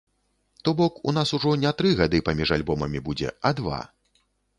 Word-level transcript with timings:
То 0.67 0.71
бок 0.79 0.95
у 1.09 1.11
нас 1.17 1.33
ужо 1.37 1.51
не 1.63 1.71
тры 1.81 1.91
гады 1.99 2.21
паміж 2.29 2.53
альбомамі 2.57 3.03
будзе 3.11 3.29
а 3.51 3.53
два. 3.61 3.79